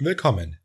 [0.00, 0.60] Willkommen!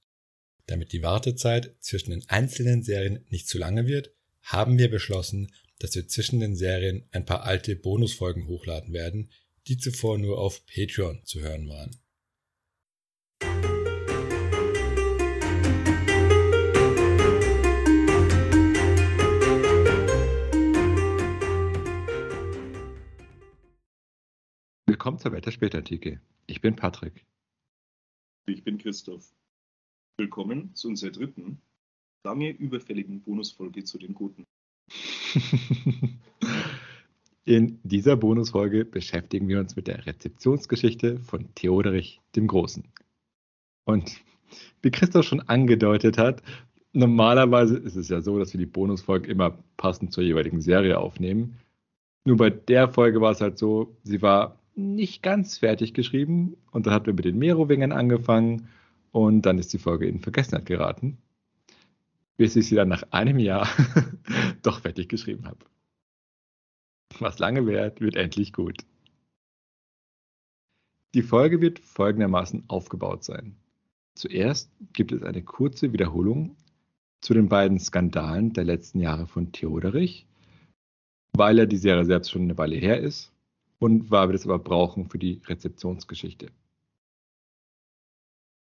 [0.68, 4.14] Damit die Wartezeit zwischen den einzelnen Serien nicht zu lange wird,
[4.44, 9.32] haben wir beschlossen, dass wir zwischen den Serien ein paar alte Bonusfolgen hochladen werden,
[9.66, 12.00] die zuvor nur auf Patreon zu hören waren.
[24.86, 26.22] Willkommen zur Welt der Spätantike.
[26.46, 27.26] Ich bin Patrick.
[28.46, 29.34] Ich bin Christoph.
[30.18, 31.62] Willkommen zu unserer dritten,
[32.26, 34.44] lange überfälligen Bonusfolge zu den Guten.
[37.46, 42.84] In dieser Bonusfolge beschäftigen wir uns mit der Rezeptionsgeschichte von Theoderich dem Großen.
[43.86, 44.20] Und
[44.82, 46.44] wie Christoph schon angedeutet hat,
[46.92, 51.60] normalerweise ist es ja so, dass wir die Bonusfolge immer passend zur jeweiligen Serie aufnehmen.
[52.26, 56.86] Nur bei der Folge war es halt so, sie war nicht ganz fertig geschrieben und
[56.86, 58.70] dann hatten wir mit den Merowingern angefangen
[59.12, 61.18] und dann ist die Folge in Vergessenheit geraten,
[62.38, 63.68] bis ich sie dann nach einem Jahr
[64.64, 65.66] doch fertig geschrieben habe.
[67.20, 68.84] Was lange währt, wird endlich gut.
[71.14, 73.56] Die Folge wird folgendermaßen aufgebaut sein.
[74.16, 76.56] Zuerst gibt es eine kurze Wiederholung
[77.22, 80.26] zu den beiden Skandalen der letzten Jahre von Theoderich,
[81.34, 83.33] weil er die Serie selbst schon eine Weile her ist
[83.84, 86.52] und weil wir das aber brauchen für die Rezeptionsgeschichte.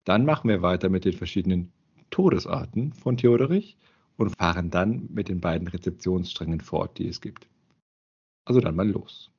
[0.06, 1.74] Dann machen wir weiter mit den verschiedenen
[2.12, 3.78] Todesarten von Theoderich
[4.18, 7.48] und fahren dann mit den beiden Rezeptionssträngen fort, die es gibt.
[8.46, 9.32] Also dann mal los.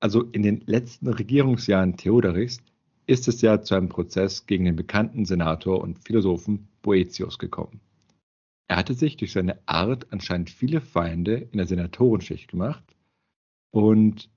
[0.00, 2.58] Also in den letzten Regierungsjahren Theoderichs
[3.06, 7.80] ist es ja zu einem Prozess gegen den bekannten Senator und Philosophen Boetius gekommen.
[8.66, 12.93] Er hatte sich durch seine Art anscheinend viele Feinde in der Senatorenschicht gemacht
[13.74, 14.30] und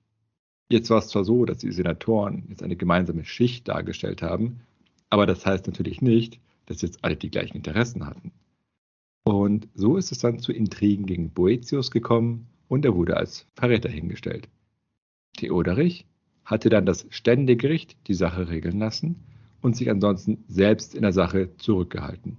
[0.68, 4.62] jetzt war es zwar so, dass die Senatoren jetzt eine gemeinsame Schicht dargestellt haben,
[5.10, 8.32] aber das heißt natürlich nicht, dass jetzt alle die gleichen Interessen hatten.
[9.22, 13.88] Und so ist es dann zu Intrigen gegen Boetius gekommen und er wurde als Verräter
[13.88, 14.48] hingestellt.
[15.36, 16.04] Theoderich
[16.44, 19.22] hatte dann das Ständegericht die Sache regeln lassen
[19.60, 22.38] und sich ansonsten selbst in der Sache zurückgehalten.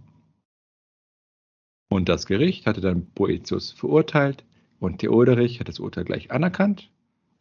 [1.89, 4.43] Und das Gericht hatte dann Boetius verurteilt
[4.79, 6.89] und Theoderich hat das Urteil gleich anerkannt,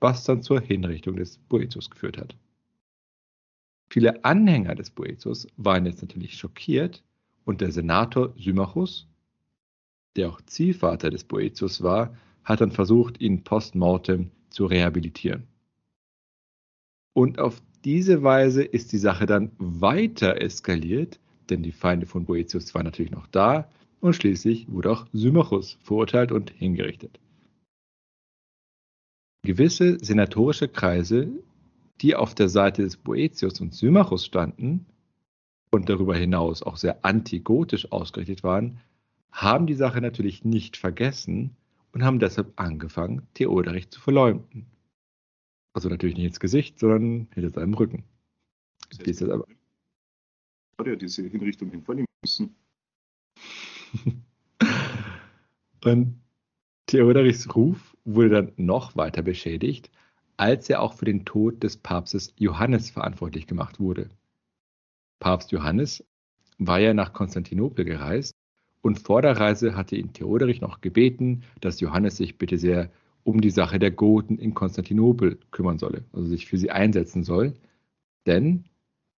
[0.01, 2.37] was dann zur Hinrichtung des Boetius geführt hat.
[3.91, 7.03] Viele Anhänger des Boetius waren jetzt natürlich schockiert
[7.45, 9.07] und der Senator Symmachus,
[10.17, 15.47] der auch Ziehvater des Boetius war, hat dann versucht, ihn postmortem zu rehabilitieren.
[17.15, 22.75] Und auf diese Weise ist die Sache dann weiter eskaliert, denn die Feinde von Boetius
[22.75, 27.19] waren natürlich noch da und schließlich wurde auch Symmachus verurteilt und hingerichtet.
[29.43, 31.29] Gewisse senatorische Kreise,
[32.01, 34.87] die auf der Seite des Boetius und Symmachus standen
[35.71, 38.81] und darüber hinaus auch sehr antigotisch ausgerichtet waren,
[39.31, 41.57] haben die Sache natürlich nicht vergessen
[41.93, 44.67] und haben deshalb angefangen, Theoderich zu verleumden.
[45.73, 48.05] Also natürlich nicht ins Gesicht, sondern hinter seinem Rücken.
[48.91, 49.47] Das heißt, aber
[50.79, 52.55] hat er diese Hinrichtung hinvornehmen müssen.
[55.85, 56.21] und
[56.87, 59.91] Theoderichs Ruf wurde dann noch weiter beschädigt,
[60.37, 64.09] als er auch für den Tod des Papstes Johannes verantwortlich gemacht wurde.
[65.21, 66.05] Papst Johannes
[66.59, 68.35] war ja nach Konstantinopel gereist
[68.81, 72.91] und vor der Reise hatte ihn Theoderich noch gebeten, dass Johannes sich bitte sehr
[73.25, 77.55] um die Sache der Goten in Konstantinopel kümmern solle, also sich für sie einsetzen soll.
[78.27, 78.65] Denn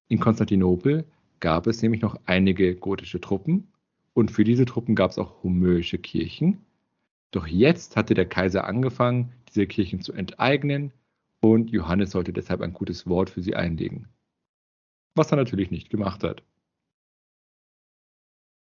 [0.09, 1.05] in Konstantinopel
[1.39, 3.69] gab es nämlich noch einige gotische Truppen
[4.15, 6.59] und für diese Truppen gab es auch homöische Kirchen.
[7.31, 10.93] Doch jetzt hatte der Kaiser angefangen, diese Kirchen zu enteignen
[11.41, 14.09] und Johannes sollte deshalb ein gutes Wort für sie einlegen.
[15.15, 16.43] Was er natürlich nicht gemacht hat.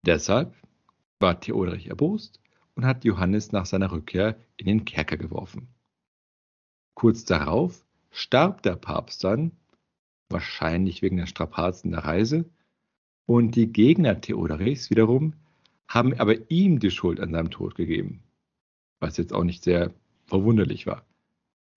[0.04, 0.54] Deshalb
[1.20, 2.40] war Theoderich erbost
[2.74, 5.68] und hat Johannes nach seiner Rückkehr in den Kerker geworfen.
[6.94, 9.52] Kurz darauf starb der Papst dann,
[10.28, 12.44] wahrscheinlich wegen der Strapazen der Reise,
[13.26, 15.34] und die Gegner Theoderichs wiederum
[15.86, 18.22] haben aber ihm die Schuld an seinem Tod gegeben,
[19.00, 19.92] was jetzt auch nicht sehr
[20.26, 21.04] verwunderlich war.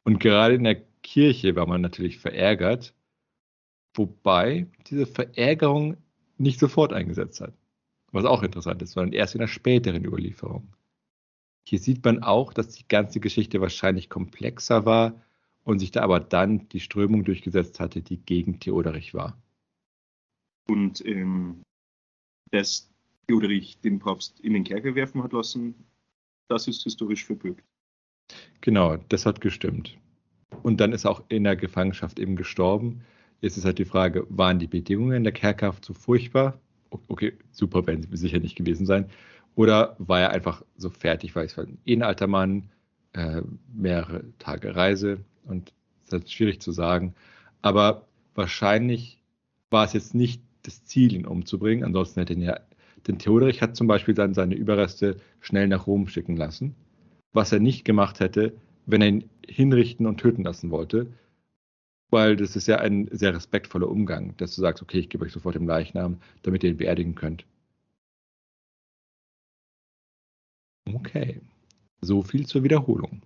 [0.03, 2.93] Und gerade in der Kirche war man natürlich verärgert,
[3.93, 5.97] wobei diese Verärgerung
[6.37, 7.53] nicht sofort eingesetzt hat.
[8.11, 10.75] Was auch interessant ist, sondern erst in der späteren Überlieferung.
[11.63, 15.21] Hier sieht man auch, dass die ganze Geschichte wahrscheinlich komplexer war
[15.63, 19.37] und sich da aber dann die Strömung durchgesetzt hatte, die gegen Theoderich war.
[20.67, 21.61] Und ähm,
[22.51, 22.89] dass
[23.27, 25.75] Theoderich den Papst in den Kerker werfen hat lassen,
[26.51, 27.63] das ist historisch verbürgt.
[28.61, 29.97] Genau, das hat gestimmt.
[30.63, 33.01] Und dann ist er auch in der Gefangenschaft eben gestorben.
[33.39, 36.59] Jetzt ist halt die Frage, waren die Bedingungen der Kerkerhaft so furchtbar?
[37.07, 39.09] Okay, super werden sie sicher nicht gewesen sein.
[39.55, 42.69] Oder war er einfach so fertig, weil es war eh ein alter Mann,
[43.13, 43.41] äh,
[43.73, 47.15] mehrere Tage Reise und es ist halt schwierig zu sagen.
[47.61, 48.05] Aber
[48.35, 49.21] wahrscheinlich
[49.69, 51.83] war es jetzt nicht das Ziel, ihn umzubringen.
[51.83, 52.59] Ansonsten hätte ihn ja,
[53.07, 56.75] denn Theoderich hat zum Beispiel dann seine Überreste schnell nach Rom schicken lassen,
[57.33, 58.53] was er nicht gemacht hätte,
[58.85, 61.07] wenn er ihn hinrichten und töten lassen wollte,
[62.09, 65.31] weil das ist ja ein sehr respektvoller Umgang, dass du sagst, okay, ich gebe euch
[65.31, 67.45] sofort den Leichnam, damit ihr ihn beerdigen könnt.
[70.93, 71.41] Okay,
[72.01, 73.21] so viel zur Wiederholung.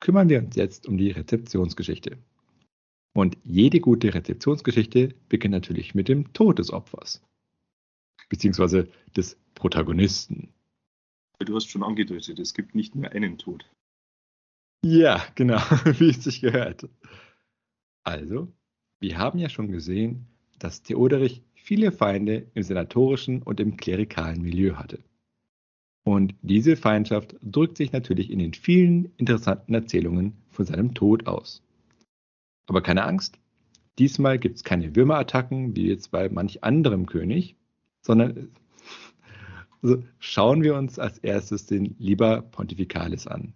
[0.00, 2.18] Kümmern wir uns jetzt um die Rezeptionsgeschichte.
[3.14, 7.22] Und jede gute Rezeptionsgeschichte beginnt natürlich mit dem Tod des Opfers,
[8.32, 10.48] beziehungsweise des Protagonisten.
[11.38, 13.70] Du hast schon angedeutet, es gibt nicht nur einen Tod.
[14.82, 15.58] Ja, genau,
[15.98, 16.88] wie es sich gehört.
[18.04, 18.48] Also,
[19.00, 24.76] wir haben ja schon gesehen, dass Theoderich viele Feinde im senatorischen und im klerikalen Milieu
[24.76, 25.04] hatte.
[26.02, 31.62] Und diese Feindschaft drückt sich natürlich in den vielen interessanten Erzählungen von seinem Tod aus.
[32.66, 33.38] Aber keine Angst,
[33.98, 37.56] diesmal gibt es keine Würmerattacken wie jetzt bei manch anderem König,
[38.02, 38.50] sondern
[39.82, 43.54] also schauen wir uns als erstes den Liber Pontificalis an.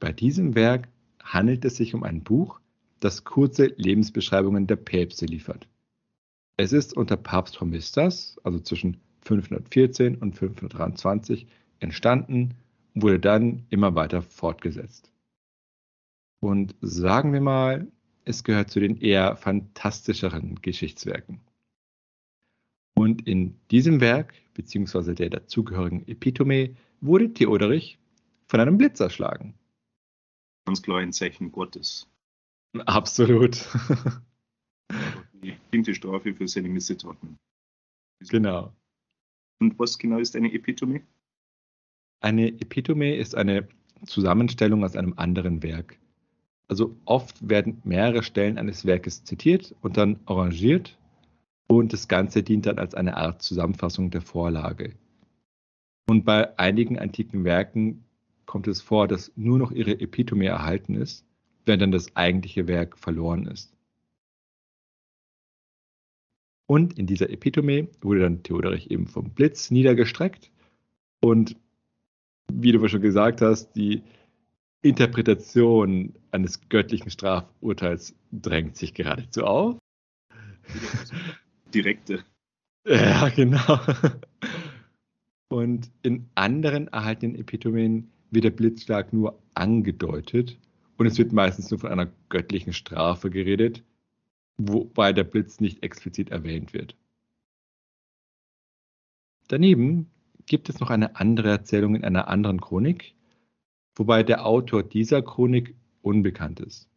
[0.00, 0.88] Bei diesem Werk
[1.22, 2.60] handelt es sich um ein Buch,
[3.00, 5.68] das kurze Lebensbeschreibungen der Päpste liefert.
[6.56, 11.46] Es ist unter Papst Hormisdas, also zwischen 514 und 523,
[11.80, 12.54] entstanden
[12.94, 15.10] und wurde dann immer weiter fortgesetzt.
[16.40, 17.88] Und sagen wir mal,
[18.24, 21.40] es gehört zu den eher fantastischeren Geschichtswerken.
[22.94, 27.98] Und in diesem Werk, beziehungsweise der dazugehörigen Epitome, wurde Theoderich
[28.46, 29.54] von einem Blitz erschlagen.
[30.66, 32.08] Ganz klar ein Zeichen Gottes.
[32.86, 33.68] Absolut.
[35.42, 37.36] Die finte Strafe für seine Missetaten.
[38.30, 38.72] Genau.
[39.60, 41.02] Und was genau ist eine Epitome?
[42.20, 43.68] Eine Epitome ist eine
[44.06, 45.98] Zusammenstellung aus einem anderen Werk.
[46.68, 50.98] Also oft werden mehrere Stellen eines Werkes zitiert und dann arrangiert
[51.66, 54.94] und das Ganze dient dann als eine Art Zusammenfassung der Vorlage.
[56.06, 58.04] Und bei einigen antiken Werken
[58.46, 61.24] kommt es vor, dass nur noch ihre Epitome erhalten ist,
[61.64, 63.74] während dann das eigentliche Werk verloren ist.
[66.66, 70.50] Und in dieser Epitome wurde dann Theoderich eben vom Blitz niedergestreckt.
[71.20, 71.56] Und
[72.52, 74.02] wie du schon gesagt hast, die
[74.82, 79.78] Interpretation eines göttlichen Strafurteils drängt sich geradezu auf.
[81.74, 82.24] Direkte.
[82.86, 83.80] Ja, genau.
[85.48, 90.58] Und in anderen erhaltenen Epitomen wird der Blitzschlag nur angedeutet
[90.96, 93.84] und es wird meistens nur von einer göttlichen Strafe geredet,
[94.56, 96.96] wobei der Blitz nicht explizit erwähnt wird.
[99.48, 100.10] Daneben
[100.46, 103.14] gibt es noch eine andere Erzählung in einer anderen Chronik,
[103.94, 106.88] wobei der Autor dieser Chronik unbekannt ist.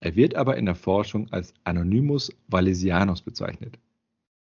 [0.00, 3.78] Er wird aber in der Forschung als Anonymus Valesianus bezeichnet.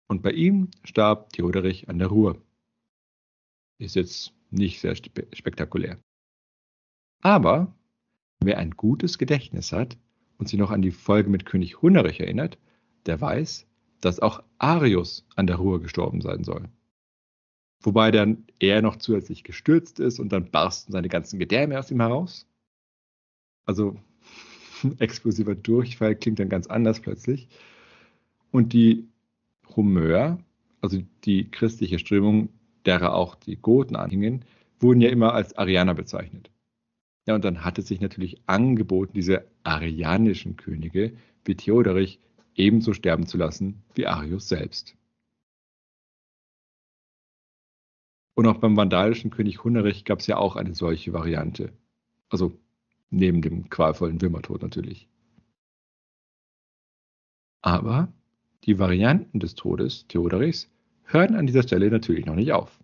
[0.09, 2.41] Und bei ihm starb Theoderich an der Ruhr.
[3.79, 5.99] Ist jetzt nicht sehr spektakulär.
[7.23, 7.75] Aber
[8.41, 9.99] wer ein gutes Gedächtnis hat
[10.39, 12.59] und sich noch an die Folge mit König Hunnerich erinnert,
[13.07, 13.67] der weiß,
[14.01, 16.69] dass auch Arius an der Ruhr gestorben sein soll.
[17.83, 22.01] Wobei dann er noch zusätzlich gestürzt ist und dann barsten seine ganzen Gedärme aus ihm
[22.01, 22.47] heraus.
[23.65, 23.97] Also
[24.99, 27.49] explosiver Durchfall klingt dann ganz anders plötzlich.
[28.51, 29.09] Und die
[29.75, 30.39] Humeur,
[30.81, 32.51] also die christliche Strömung,
[32.85, 34.45] derer auch die Goten anhingen,
[34.79, 36.51] wurden ja immer als Arianer bezeichnet.
[37.27, 42.21] Ja, und dann hat es sich natürlich angeboten, diese arianischen Könige wie Theoderich
[42.55, 44.97] ebenso sterben zu lassen wie Arius selbst.
[48.35, 51.73] Und auch beim vandalischen König Hunnerich gab es ja auch eine solche Variante.
[52.29, 52.59] Also
[53.11, 55.09] neben dem qualvollen Würmertod natürlich.
[57.63, 58.13] Aber
[58.67, 60.69] die Varianten des Todes Theoderichs
[61.05, 62.79] hören an dieser Stelle natürlich noch nicht auf.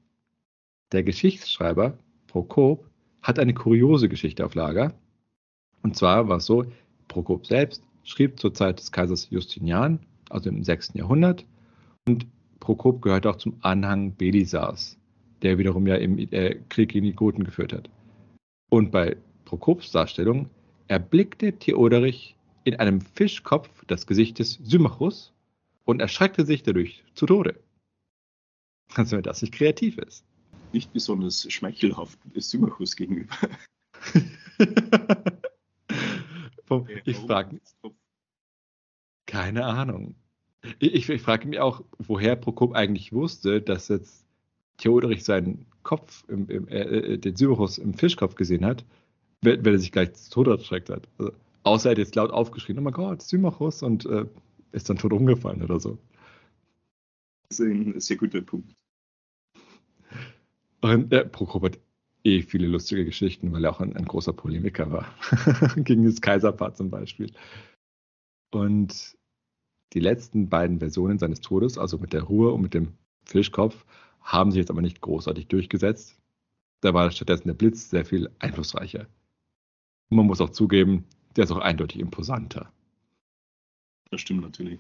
[0.92, 1.98] Der Geschichtsschreiber
[2.28, 2.88] Prokop
[3.20, 4.94] hat eine kuriose Geschichte auf Lager.
[5.82, 6.64] Und zwar war es so,
[7.08, 9.98] Prokop selbst schrieb zur Zeit des Kaisers Justinian,
[10.30, 10.94] also im 6.
[10.94, 11.44] Jahrhundert,
[12.06, 12.26] und
[12.60, 14.96] Prokop gehört auch zum Anhang Belisars,
[15.42, 17.90] der wiederum ja im äh, Krieg gegen die Goten geführt hat.
[18.70, 20.48] Und bei Prokops Darstellung
[20.88, 25.32] erblickte Theoderich in einem Fischkopf das Gesicht des Symmachus
[25.84, 27.60] und erschreckte sich dadurch zu Tode.
[28.94, 30.24] Also wenn das nicht kreativ ist.
[30.72, 33.34] Nicht besonders schmeichelhaft Symmachus gegenüber.
[37.04, 37.60] ich frage,
[39.26, 40.14] Keine Ahnung.
[40.78, 44.24] Ich, ich frage mich auch, woher Prokop eigentlich wusste, dass jetzt
[44.78, 48.84] Theoderich seinen Kopf, im, im, äh, äh den Syberus im Fischkopf gesehen hat,
[49.42, 51.08] wenn, wenn er sich gleich zu Tode erschreckt hat.
[51.18, 51.32] Also,
[51.64, 54.24] außer er hat jetzt laut aufgeschrien, oh mein Gott, Symmachus und äh,
[54.72, 55.98] ist dann tot umgefallen oder so.
[57.48, 58.74] Das ist ein sehr guter Punkt.
[60.80, 61.78] Und äh, Prokop hat
[62.24, 65.14] eh viele lustige Geschichten, weil er auch ein, ein großer Polemiker war.
[65.76, 67.32] Gegen das Kaiserpaar zum Beispiel.
[68.50, 69.16] Und
[69.92, 73.84] die letzten beiden Versionen seines Todes, also mit der Ruhe und mit dem Fischkopf,
[74.20, 76.18] haben sich jetzt aber nicht großartig durchgesetzt.
[76.80, 79.06] Da war stattdessen der Blitz sehr viel einflussreicher.
[80.10, 81.04] Und man muss auch zugeben,
[81.36, 82.72] der ist auch eindeutig imposanter.
[84.12, 84.78] Das stimmt natürlich.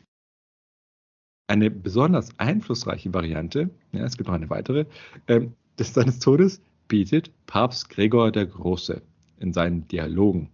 [1.48, 4.84] Eine besonders einflussreiche Variante, ja, es gibt noch eine weitere,
[5.26, 5.48] äh,
[5.78, 9.00] des seines Todes bietet Papst Gregor der Große
[9.40, 10.50] in seinen Dialogen.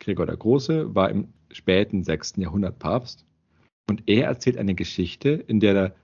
[0.00, 2.34] Gregor der Große war im späten 6.
[2.38, 3.26] Jahrhundert Papst
[3.86, 5.96] und er erzählt eine Geschichte, in der der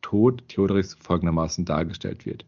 [0.00, 2.46] Tod Theodorichs folgendermaßen dargestellt wird.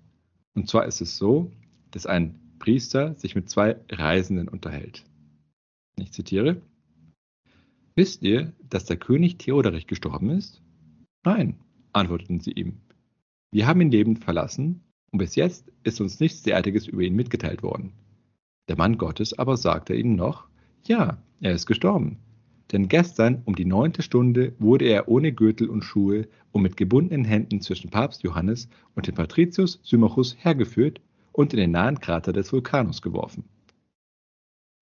[0.54, 1.52] Und zwar ist es so,
[1.90, 5.04] dass ein Priester sich mit zwei Reisenden unterhält.
[5.96, 6.62] Ich zitiere.
[7.94, 10.62] Wisst ihr, dass der König Theodorich gestorben ist?
[11.24, 11.56] Nein,
[11.92, 12.80] antworteten sie ihm.
[13.50, 17.62] Wir haben ihn lebend verlassen und bis jetzt ist uns nichts derartiges über ihn mitgeteilt
[17.62, 17.92] worden.
[18.68, 20.48] Der Mann Gottes aber sagte ihnen noch,
[20.86, 22.18] ja, er ist gestorben.
[22.70, 27.24] Denn gestern um die neunte Stunde wurde er ohne Gürtel und Schuhe und mit gebundenen
[27.24, 31.00] Händen zwischen Papst Johannes und dem Patricius Symmachus hergeführt
[31.32, 33.44] und in den nahen Krater des Vulkanus geworfen.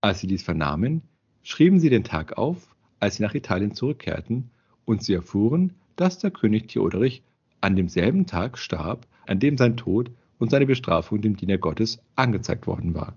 [0.02, 1.02] Als sie dies vernahmen,
[1.42, 4.50] schrieben sie den Tag auf, als sie nach Italien zurückkehrten,
[4.84, 7.22] und sie erfuhren, dass der König Theodorich
[7.60, 12.66] an demselben Tag starb, an dem sein Tod und seine Bestrafung dem Diener Gottes angezeigt
[12.66, 13.16] worden war.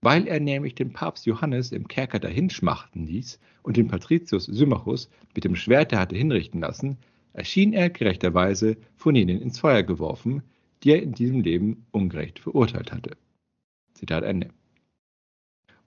[0.00, 5.44] Weil er nämlich den Papst Johannes im Kerker dahinschmachten ließ und den Patricius Symmachus mit
[5.44, 6.98] dem Schwerte hatte hinrichten lassen,
[7.32, 10.42] erschien er gerechterweise von ihnen ins Feuer geworfen,
[10.82, 13.16] die er in diesem Leben ungerecht verurteilt hatte.
[13.94, 14.50] Zitat Ende.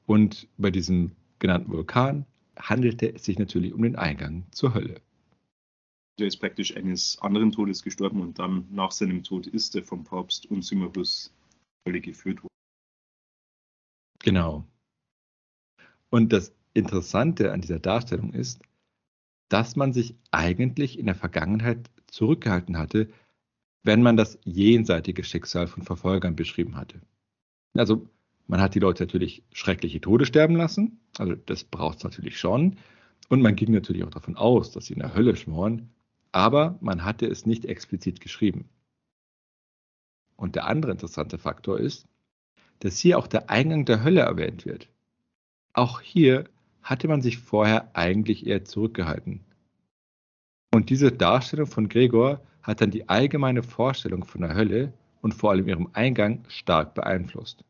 [0.07, 2.25] Und bei diesem genannten Vulkan
[2.59, 5.01] handelte es sich natürlich um den Eingang zur Hölle.
[6.19, 10.03] Er ist praktisch eines anderen Todes gestorben und dann nach seinem Tod ist er vom
[10.03, 11.31] Papst und Symmachus
[11.87, 12.47] Hölle geführt worden.
[14.19, 14.65] Genau.
[16.09, 18.61] Und das Interessante an dieser Darstellung ist,
[19.49, 23.09] dass man sich eigentlich in der Vergangenheit zurückgehalten hatte,
[23.83, 27.01] wenn man das jenseitige Schicksal von Verfolgern beschrieben hatte.
[27.73, 28.09] Also
[28.47, 32.77] man hat die Leute natürlich schreckliche Tode sterben lassen, also das braucht es natürlich schon.
[33.29, 35.89] Und man ging natürlich auch davon aus, dass sie in der Hölle schmoren,
[36.31, 38.69] aber man hatte es nicht explizit geschrieben.
[40.37, 42.07] Und der andere interessante Faktor ist,
[42.79, 44.87] dass hier auch der Eingang der Hölle erwähnt wird.
[45.73, 46.45] Auch hier
[46.81, 49.41] hatte man sich vorher eigentlich eher zurückgehalten.
[50.73, 55.51] Und diese Darstellung von Gregor hat dann die allgemeine Vorstellung von der Hölle und vor
[55.51, 57.63] allem ihrem Eingang stark beeinflusst.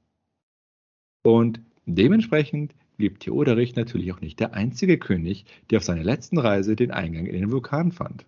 [1.23, 6.75] Und dementsprechend blieb Theoderich natürlich auch nicht der einzige König, der auf seiner letzten Reise
[6.75, 8.25] den Eingang in den Vulkan fand.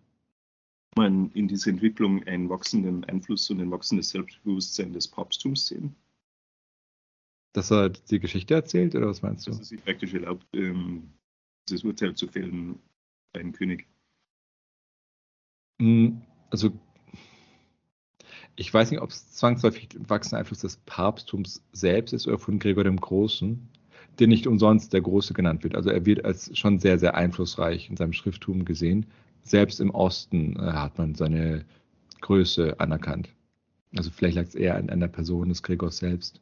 [0.96, 5.96] Man in dieser Entwicklung einen wachsenden Einfluss und ein wachsendes Selbstbewusstsein des Papsttums sehen?
[7.53, 9.51] Dass er die Geschichte erzählt, oder was meinst du?
[9.51, 11.10] Dass er sich praktisch erlaubt, ähm,
[11.67, 12.79] dieses Urteil zu fällen
[13.34, 13.88] bei einem König.
[15.79, 16.72] Hm, also,
[18.59, 22.83] ich weiß nicht, ob es zwangsläufig wachsender Einfluss des Papsttums selbst ist oder von Gregor
[22.83, 23.69] dem Großen,
[24.19, 25.75] der nicht umsonst der Große genannt wird.
[25.75, 29.05] Also er wird als schon sehr, sehr einflussreich in seinem Schrifttum gesehen.
[29.43, 31.63] Selbst im Osten äh, hat man seine
[32.19, 33.29] Größe anerkannt.
[33.95, 36.41] Also vielleicht lag es eher an, der Person des Gregors selbst.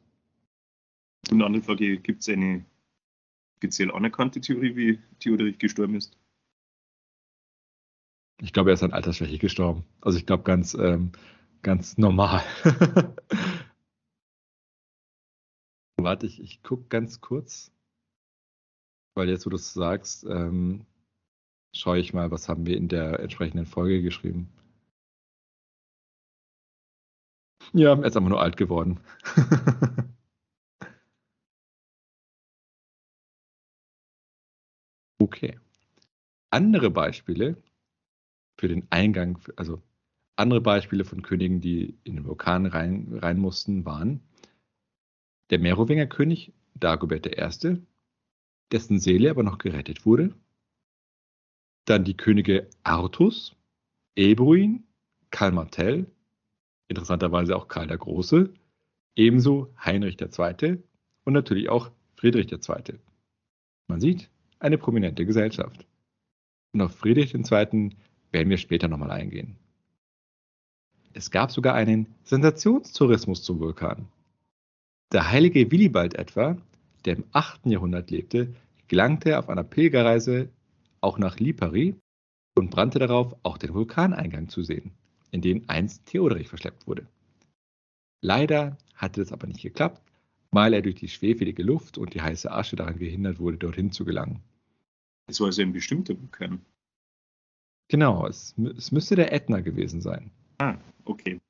[1.30, 2.64] Und eine andere Frage, gibt es eine
[3.58, 6.16] offiziell anerkannte Theorie, wie Theodorich gestorben ist?
[8.40, 9.84] Ich glaube, er ist an Altersschwäche gestorben.
[10.00, 11.12] Also ich glaube ganz, ähm,
[11.62, 12.42] ganz normal.
[16.00, 17.72] Warte, ich, ich gucke ganz kurz,
[19.14, 20.86] weil jetzt, wo du es sagst, ähm,
[21.74, 24.52] schaue ich mal, was haben wir in der entsprechenden Folge geschrieben.
[27.72, 29.00] Ja, er ist einfach nur alt geworden.
[35.20, 35.58] Okay.
[36.50, 37.62] Andere Beispiele
[38.58, 39.82] für den Eingang, also
[40.38, 44.20] andere Beispiele von Königen, die in den Vulkan rein, rein mussten, waren
[45.50, 47.78] der Merowinger König Dagobert I.,
[48.70, 50.34] dessen Seele aber noch gerettet wurde.
[51.86, 53.56] Dann die Könige Artus,
[54.14, 54.84] Ebruin,
[55.30, 56.06] Karl Martell,
[56.88, 58.52] interessanterweise auch Karl der Große,
[59.16, 60.82] ebenso Heinrich II.
[61.24, 62.98] und natürlich auch Friedrich II.
[63.88, 64.30] Man sieht,
[64.60, 65.86] eine prominente Gesellschaft.
[66.72, 67.96] Und auf Friedrich II.
[68.30, 69.56] werden wir später nochmal eingehen.
[71.12, 74.08] Es gab sogar einen Sensationstourismus zum Vulkan.
[75.12, 76.58] Der heilige Willibald etwa,
[77.04, 77.66] der im 8.
[77.66, 78.54] Jahrhundert lebte,
[78.88, 80.50] gelangte auf einer Pilgerreise
[81.00, 81.94] auch nach Lipari
[82.56, 84.92] und brannte darauf, auch den Vulkaneingang zu sehen,
[85.30, 87.06] in den einst Theoderich verschleppt wurde.
[88.20, 90.02] Leider hatte das aber nicht geklappt,
[90.50, 94.04] weil er durch die schwefelige Luft und die heiße Asche daran gehindert wurde, dorthin zu
[94.04, 94.42] gelangen.
[95.26, 96.60] Es war also ein bestimmter Vulkan.
[97.88, 100.30] Genau, es, es müsste der Ätna gewesen sein.
[100.58, 101.40] Ah, okay.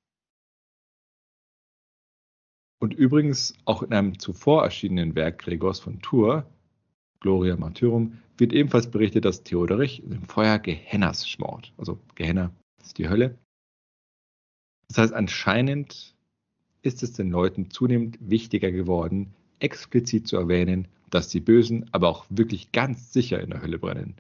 [2.81, 6.45] Und übrigens auch in einem zuvor erschienenen Werk Gregors von Tours,
[7.21, 11.73] Gloria Martyrum, wird ebenfalls berichtet, dass Theoderich im Feuer Gehennas schmort.
[11.77, 13.37] Also Gehenna ist die Hölle.
[14.87, 16.15] Das heißt, anscheinend
[16.83, 22.27] ist es den Leuten zunehmend wichtiger geworden, explizit zu erwähnen, dass die Bösen aber auch
[22.31, 24.17] wirklich ganz sicher in der Hölle brennen.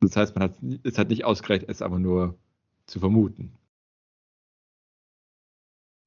[0.00, 2.38] Das heißt, man hat, es hat nicht ausgereicht, es aber nur
[2.86, 3.52] zu vermuten.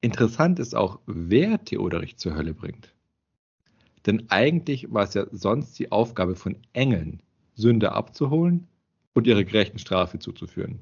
[0.00, 2.94] Interessant ist auch, wer Theoderich zur Hölle bringt.
[4.06, 7.22] Denn eigentlich war es ja sonst die Aufgabe von Engeln,
[7.54, 8.66] Sünder abzuholen
[9.12, 10.80] und ihre gerechten Strafe zuzuführen.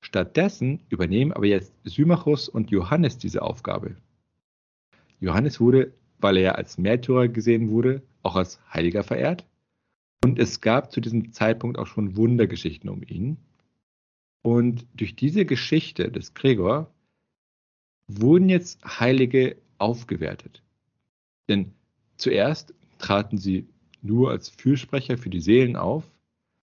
[0.00, 3.96] Stattdessen übernehmen aber jetzt Symmachus und Johannes diese Aufgabe.
[5.20, 9.46] Johannes wurde, weil er als Märtyrer gesehen wurde, auch als Heiliger verehrt.
[10.24, 13.36] Und es gab zu diesem Zeitpunkt auch schon Wundergeschichten um ihn.
[14.42, 16.92] Und durch diese Geschichte des Gregor
[18.08, 20.62] wurden jetzt Heilige aufgewertet.
[21.48, 21.72] Denn
[22.16, 23.68] zuerst traten sie
[24.02, 26.10] nur als Fürsprecher für die Seelen auf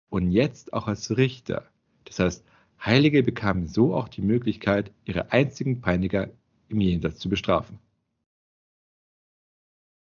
[0.09, 1.69] und jetzt auch als Richter.
[2.05, 2.45] Das heißt,
[2.83, 6.29] Heilige bekamen so auch die Möglichkeit, ihre einzigen Peiniger
[6.69, 7.79] im Jenseits zu bestrafen.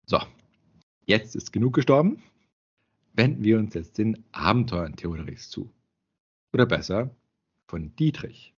[0.06, 0.18] So,
[1.06, 2.22] jetzt ist genug gestorben.
[3.14, 5.70] Wenden wir uns jetzt den Abenteuern Theoderichs zu.
[6.52, 7.10] Oder besser,
[7.70, 8.52] von Dietrich.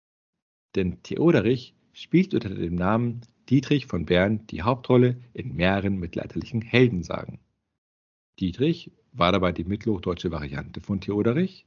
[0.74, 3.20] Denn Theoderich spielt unter dem Namen
[3.50, 7.38] Dietrich von Bern die Hauptrolle in mehreren mittelalterlichen Heldensagen.
[8.40, 11.66] Dietrich war dabei die mittelhochdeutsche Variante von Theoderich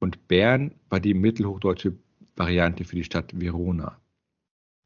[0.00, 1.96] und Bern war die mittelhochdeutsche
[2.34, 4.00] Variante für die Stadt Verona.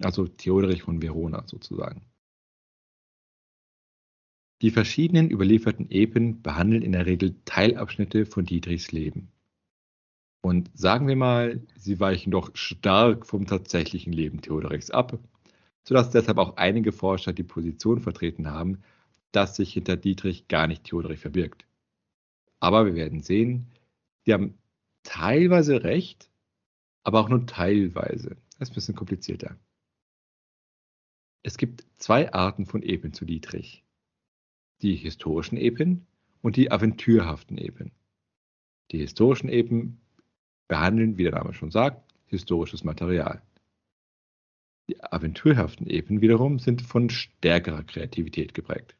[0.03, 2.03] Also Theoderich von Verona sozusagen.
[4.61, 9.33] Die verschiedenen überlieferten Epen behandeln in der Regel Teilabschnitte von Dietrichs Leben.
[10.43, 15.19] Und sagen wir mal, sie weichen doch stark vom tatsächlichen Leben Theodorichs ab,
[15.85, 18.83] sodass deshalb auch einige Forscher die Position vertreten haben,
[19.31, 21.65] dass sich hinter Dietrich gar nicht Theodorich verbirgt.
[22.59, 23.69] Aber wir werden sehen,
[24.27, 24.59] die haben
[25.05, 26.29] teilweise recht,
[27.05, 28.37] aber auch nur teilweise.
[28.59, 29.57] Das ist ein bisschen komplizierter.
[31.45, 33.85] Es gibt zwei Arten von Epen zu Dietrich.
[34.83, 36.07] Die historischen Epen
[36.41, 37.93] und die aventürhaften Epen.
[38.91, 40.02] Die historischen Epen
[40.73, 43.43] behandeln, wie der Name schon sagt, historisches Material.
[44.89, 48.97] Die aventurhaften Epen wiederum sind von stärkerer Kreativität geprägt.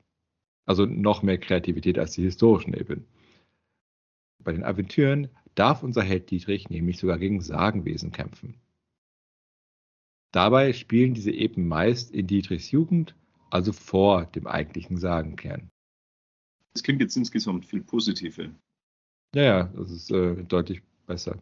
[0.67, 3.07] Also noch mehr Kreativität als die historischen Epen.
[4.45, 8.61] Bei den Aventüren darf unser Held Dietrich nämlich sogar gegen Sagenwesen kämpfen.
[10.31, 13.15] Dabei spielen diese Epen meist in Dietrichs Jugend,
[13.49, 15.71] also vor dem eigentlichen Sagenkern.
[16.75, 18.51] Das klingt jetzt insgesamt viel positiver.
[19.35, 21.41] Ja, ja, das ist äh, deutlich besser.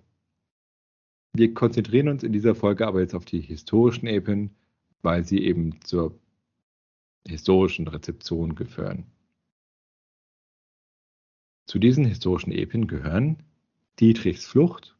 [1.32, 4.50] Wir konzentrieren uns in dieser Folge aber jetzt auf die historischen Epen,
[5.02, 6.18] weil sie eben zur
[7.26, 9.06] historischen Rezeption gehören.
[11.66, 13.42] Zu diesen historischen Epen gehören
[14.00, 14.96] Dietrichs Flucht,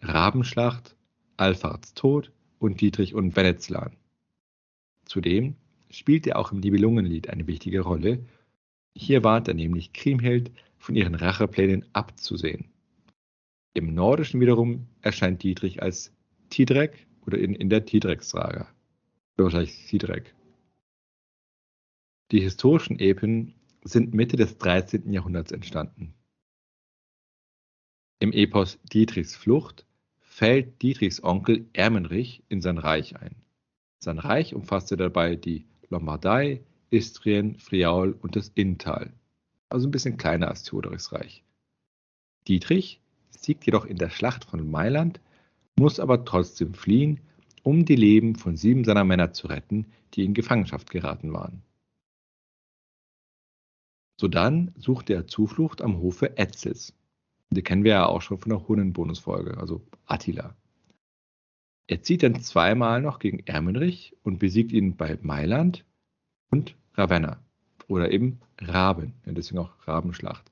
[0.00, 0.96] Rabenschlacht,
[1.36, 3.96] Alfards Tod und Dietrich und Venetzlan.
[5.04, 5.54] Zudem
[5.90, 8.24] spielt er auch im Nibelungenlied eine wichtige Rolle.
[8.96, 12.70] Hier warnt er nämlich Kriemhild von ihren Racheplänen abzusehen.
[13.74, 16.12] Im Nordischen wiederum erscheint Dietrich als
[16.50, 18.68] Tidrek oder in, in der Tidrek-Saga.
[19.36, 20.34] Wahrscheinlich Tidrek.
[22.32, 23.54] Die historischen Epen
[23.84, 25.12] sind Mitte des 13.
[25.12, 26.14] Jahrhunderts entstanden.
[28.20, 29.86] Im Epos Dietrichs Flucht
[30.18, 33.36] fällt Dietrichs Onkel Ermenrich in sein Reich ein.
[34.00, 39.12] Sein Reich umfasste dabei die Lombardei, Istrien, Friaul und das Inntal,
[39.68, 41.44] also ein bisschen kleiner als Theodorichs Reich.
[42.46, 43.00] Dietrich
[43.30, 45.20] siegt jedoch in der Schlacht von Mailand,
[45.78, 47.20] muss aber trotzdem fliehen,
[47.62, 51.62] um die Leben von sieben seiner Männer zu retten, die in Gefangenschaft geraten waren.
[54.20, 56.94] Sodann suchte er Zuflucht am Hofe Etzels.
[57.50, 60.56] Die kennen wir ja auch schon von der Hunnen-Bonusfolge, also Attila.
[61.86, 65.86] Er zieht dann zweimal noch gegen Ermenrich und besiegt ihn bei Mailand
[66.50, 67.42] und Ravenna
[67.86, 70.50] oder eben Raben, deswegen auch Rabenschlacht.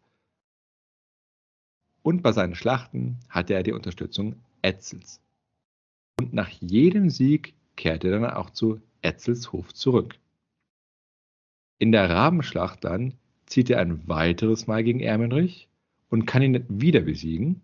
[2.07, 5.21] Und bei seinen Schlachten hatte er die Unterstützung Etzels.
[6.21, 10.17] Und nach jedem Sieg kehrte er dann auch zu Etzels Hof zurück.
[11.81, 13.15] In der Rabenschlacht dann
[13.47, 15.69] zieht er ein weiteres Mal gegen Ermenrich
[16.09, 17.63] und kann ihn wieder besiegen,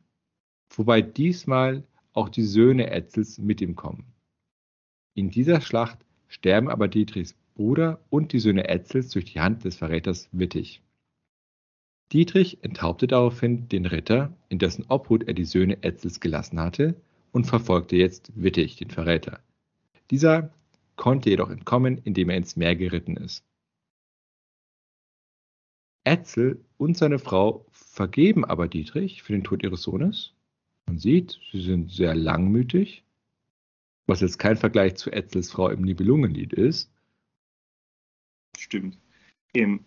[0.75, 4.07] wobei diesmal auch die Söhne Etzels mit ihm kommen.
[5.15, 9.77] In dieser Schlacht sterben aber Dietrichs Bruder und die Söhne Etzels durch die Hand des
[9.77, 10.83] Verräters Wittig.
[12.13, 17.01] Dietrich enthauptet daraufhin den Ritter, in dessen Obhut er die Söhne Etzels gelassen hatte,
[17.33, 19.41] und verfolgte jetzt Wittig, den Verräter.
[20.11, 20.53] Dieser
[20.97, 23.47] konnte jedoch entkommen, indem er ins Meer geritten ist.
[26.05, 30.35] Etzel und seine Frau vergeben aber Dietrich für den Tod ihres Sohnes.
[30.85, 33.05] Man sieht, sie sind sehr langmütig,
[34.07, 36.91] was jetzt kein Vergleich zu Etzels Frau im Nibelungenlied ist.
[38.59, 38.99] Stimmt.
[39.55, 39.85] Ähm,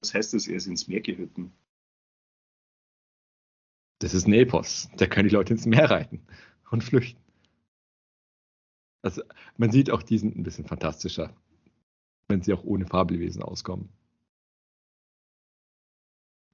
[0.00, 1.52] was heißt das, er ist ins Meer geritten?
[4.02, 4.90] Das ist ein Epos.
[4.96, 6.20] Da können die Leute ins Meer reiten
[6.72, 7.22] und flüchten.
[9.02, 9.22] Also
[9.56, 11.32] man sieht auch, die sind ein bisschen fantastischer,
[12.26, 13.88] wenn sie auch ohne Fabelwesen auskommen.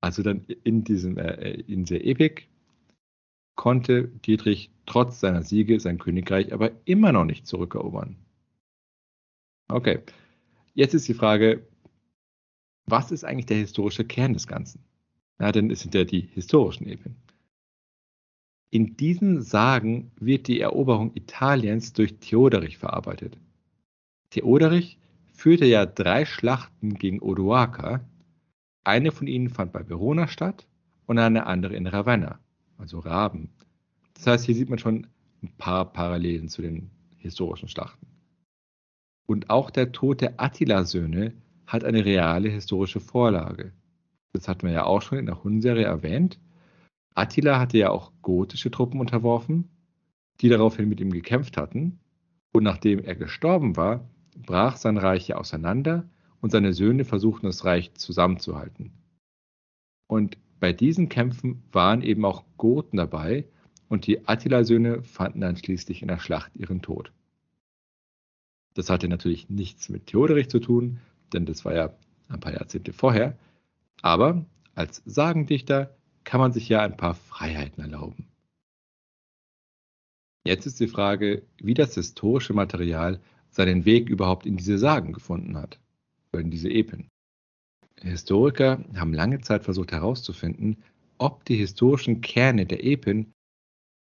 [0.03, 2.49] Also dann in diesem äh, in der Epik
[3.57, 8.17] konnte Dietrich trotz seiner Siege sein Königreich aber immer noch nicht zurückerobern.
[9.69, 10.03] Okay,
[10.75, 11.67] jetzt ist die Frage,
[12.87, 14.85] was ist eigentlich der historische Kern des Ganzen?
[15.39, 17.17] Na, denn es sind ja die historischen Epen.
[18.71, 23.39] In diesen Sagen wird die Eroberung Italiens durch Theoderich verarbeitet.
[24.31, 24.99] Theoderich
[25.33, 28.05] führte ja drei Schlachten gegen Odoaker.
[28.85, 30.67] Eine von ihnen fand bei Verona statt
[31.07, 32.41] und eine andere in Ravenna,
[32.77, 33.49] also Raben.
[34.15, 35.07] Das heißt, hier sieht man schon
[35.43, 38.07] ein paar Parallelen zu den historischen Schlachten.
[39.27, 41.33] Und auch der Tod der Attila-Söhne
[41.67, 43.73] hat eine reale historische Vorlage.
[44.33, 46.39] Das hatten wir ja auch schon in der Hun-Serie erwähnt.
[47.19, 49.69] Attila hatte ja auch gotische Truppen unterworfen,
[50.41, 51.99] die daraufhin mit ihm gekämpft hatten.
[52.53, 56.09] Und nachdem er gestorben war, brach sein Reich ja auseinander
[56.41, 58.93] und seine Söhne versuchten das Reich zusammenzuhalten.
[60.07, 63.47] Und bei diesen Kämpfen waren eben auch Goten dabei
[63.89, 67.13] und die Attila-Söhne fanden dann schließlich in der Schlacht ihren Tod.
[68.75, 71.01] Das hatte natürlich nichts mit Theoderich zu tun,
[71.33, 71.93] denn das war ja
[72.29, 73.37] ein paar Jahrzehnte vorher.
[74.03, 75.98] Aber als Sagendichter
[76.29, 78.29] kann man sich ja ein paar Freiheiten erlauben.
[80.45, 85.57] Jetzt ist die Frage, wie das historische Material seinen Weg überhaupt in diese Sagen gefunden
[85.57, 85.81] hat,
[86.31, 87.09] oder in diese Epen.
[88.03, 90.77] Historiker haben lange Zeit versucht herauszufinden,
[91.17, 93.33] ob die historischen Kerne der Epen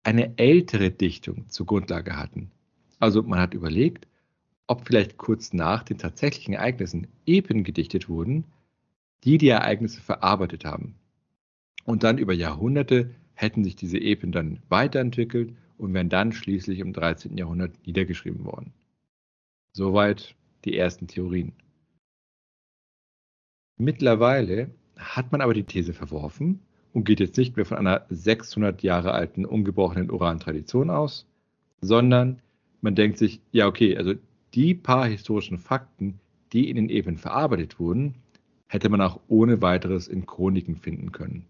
[0.02, 2.50] eine ältere Dichtung zur Grundlage hatten.
[2.98, 4.08] Also man hat überlegt,
[4.66, 8.46] ob vielleicht kurz nach den tatsächlichen Ereignissen Epen gedichtet wurden,
[9.22, 10.96] die die Ereignisse verarbeitet haben.
[11.86, 16.92] Und dann über Jahrhunderte hätten sich diese Epen dann weiterentwickelt und wären dann schließlich im
[16.92, 17.38] 13.
[17.38, 18.72] Jahrhundert niedergeschrieben worden.
[19.72, 21.52] Soweit die ersten Theorien.
[23.78, 26.60] Mittlerweile hat man aber die These verworfen
[26.92, 31.26] und geht jetzt nicht mehr von einer 600 Jahre alten ungebrochenen Uran-Tradition aus,
[31.80, 32.40] sondern
[32.80, 34.14] man denkt sich, ja okay, also
[34.54, 36.18] die paar historischen Fakten,
[36.52, 38.14] die in den Epen verarbeitet wurden,
[38.66, 41.46] hätte man auch ohne weiteres in Chroniken finden können.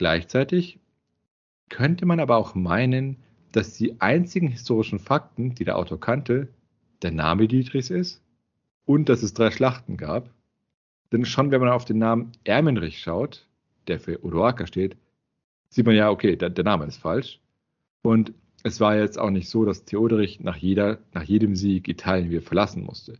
[0.00, 0.78] Gleichzeitig
[1.68, 3.18] könnte man aber auch meinen,
[3.52, 6.48] dass die einzigen historischen Fakten, die der Autor kannte,
[7.02, 8.22] der Name Dietrichs ist
[8.86, 10.30] und dass es drei Schlachten gab.
[11.12, 13.46] Denn schon wenn man auf den Namen Ermenrich schaut,
[13.88, 14.96] der für Odoaker steht,
[15.68, 17.38] sieht man ja, okay, der, der, Name ist falsch.
[18.00, 18.32] Und
[18.62, 22.40] es war jetzt auch nicht so, dass Theoderich nach, jeder, nach jedem Sieg Italien wieder
[22.40, 23.18] verlassen musste.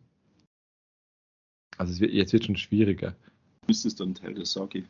[1.76, 3.16] Also wird, jetzt wird schon schwieriger.
[3.66, 4.84] Müsste es dann Teil der Sage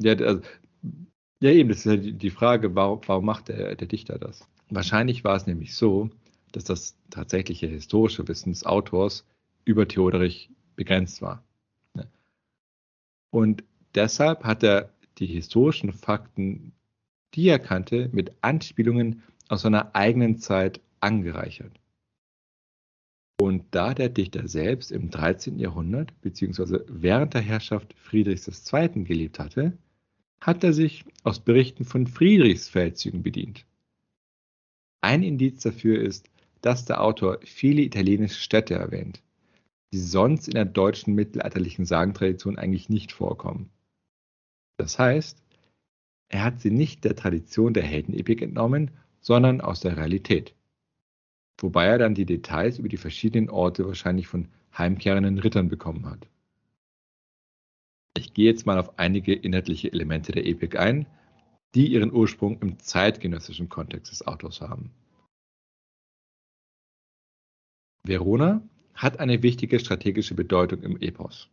[0.00, 0.40] ja, also,
[1.42, 4.46] ja, eben, das ist ja die Frage, warum, warum macht der, der Dichter das?
[4.68, 6.10] Wahrscheinlich war es nämlich so,
[6.52, 9.24] dass das tatsächliche historische Wissen des Autors
[9.64, 11.44] über Theoderich begrenzt war.
[13.30, 16.72] Und deshalb hat er die historischen Fakten,
[17.34, 21.72] die er kannte, mit Anspielungen aus seiner eigenen Zeit angereichert.
[23.40, 25.58] Und da der Dichter selbst im 13.
[25.58, 26.80] Jahrhundert bzw.
[26.88, 29.04] während der Herrschaft Friedrichs II.
[29.04, 29.78] gelebt hatte,
[30.42, 33.66] hat er sich aus Berichten von Friedrichs Feldzügen bedient.
[35.02, 39.22] Ein Indiz dafür ist, dass der Autor viele italienische Städte erwähnt,
[39.92, 43.70] die sonst in der deutschen mittelalterlichen Sagentradition eigentlich nicht vorkommen.
[44.78, 45.42] Das heißt,
[46.28, 50.54] er hat sie nicht der Tradition der Heldenepik entnommen, sondern aus der Realität.
[51.60, 56.26] Wobei er dann die Details über die verschiedenen Orte wahrscheinlich von heimkehrenden Rittern bekommen hat.
[58.20, 61.06] Ich gehe jetzt mal auf einige inhaltliche Elemente der Epik ein,
[61.74, 64.90] die ihren Ursprung im zeitgenössischen Kontext des Autors haben.
[68.04, 68.60] Verona
[68.92, 71.48] hat eine wichtige strategische Bedeutung im Epos.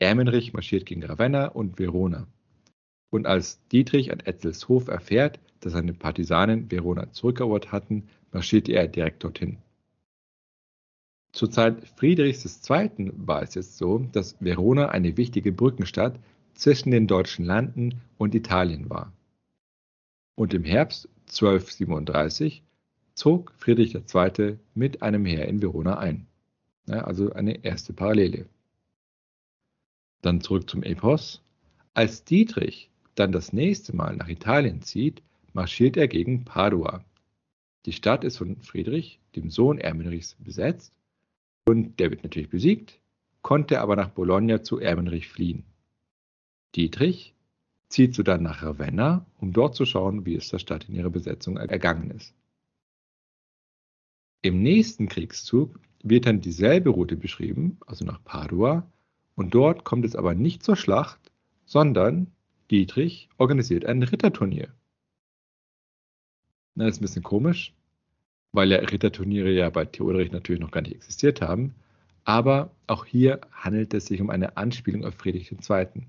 [0.00, 2.26] Ermenrich marschiert gegen Ravenna und Verona.
[3.10, 8.88] Und als Dietrich an Etzels Hof erfährt, dass seine Partisanen Verona zurückerobert hatten, marschierte er
[8.88, 9.58] direkt dorthin.
[11.32, 13.12] Zur Zeit Friedrichs II.
[13.16, 16.18] war es jetzt so, dass Verona eine wichtige Brückenstadt
[16.54, 19.12] zwischen den deutschen Landen und Italien war.
[20.34, 22.62] Und im Herbst 1237
[23.14, 24.58] zog Friedrich II.
[24.74, 26.26] mit einem Heer in Verona ein.
[26.86, 28.46] Also eine erste Parallele.
[30.22, 31.42] Dann zurück zum Epos.
[31.94, 37.04] Als Dietrich dann das nächste Mal nach Italien zieht, marschiert er gegen Padua.
[37.84, 40.92] Die Stadt ist von Friedrich, dem Sohn Ermenrichs, besetzt
[41.68, 42.98] und der wird natürlich besiegt,
[43.42, 45.64] konnte aber nach Bologna zu Ermenrich fliehen.
[46.74, 47.34] Dietrich
[47.90, 51.10] zieht so dann nach Ravenna, um dort zu schauen, wie es der Stadt in ihrer
[51.10, 52.34] Besetzung ergangen ist.
[54.40, 58.90] Im nächsten Kriegszug wird dann dieselbe Route beschrieben, also nach Padua,
[59.34, 61.20] und dort kommt es aber nicht zur Schlacht,
[61.66, 62.28] sondern
[62.70, 64.72] Dietrich organisiert ein Ritterturnier.
[66.74, 67.74] Na, ist ein bisschen komisch,
[68.52, 71.74] weil ja Ritterturniere ja bei Theoderich natürlich noch gar nicht existiert haben,
[72.24, 76.06] aber auch hier handelt es sich um eine Anspielung auf Friedrich II.